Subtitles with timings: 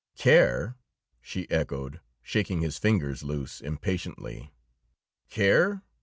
[0.17, 0.77] "Care!"
[1.21, 4.51] she echoed, shaking his fingers loose impatiently.
[5.29, 5.83] "Care?